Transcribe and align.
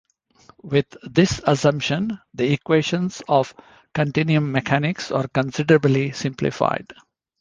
With 0.63 0.97
this 1.03 1.41
assumption, 1.45 2.19
the 2.33 2.51
equations 2.53 3.21
of 3.27 3.53
continuum 3.93 4.51
mechanics 4.51 5.11
are 5.11 5.27
considerably 5.27 6.11
simplified. 6.11 6.91